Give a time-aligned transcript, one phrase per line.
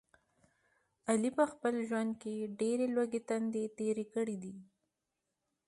[1.09, 4.55] علي په خپل ژوند کې ډېرې لوږې تندې تېرې کړي دي.